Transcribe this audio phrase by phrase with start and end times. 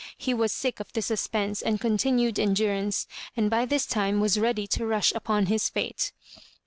[0.17, 3.05] He was sick of the suspense and continued endurance,
[3.37, 6.11] and by this time was ready to rush upon his fate.